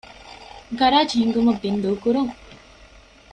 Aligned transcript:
ގަރާޖް 0.79 1.13
ހިންގުމަށް 1.19 1.61
ބިންދޫކުރުން 1.63 2.31